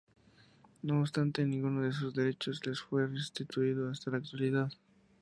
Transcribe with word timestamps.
No 0.81 0.99
obstante, 1.01 1.45
ninguno 1.45 1.83
de 1.83 1.93
sus 1.93 2.15
derechos 2.15 2.65
les 2.65 2.81
fue 2.81 3.05
restituido 3.05 3.87
hasta 3.91 4.09
la 4.09 4.17
actualidad. 4.17 4.71